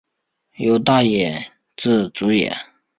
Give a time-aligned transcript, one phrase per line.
[0.55, 2.57] 由大野智主演。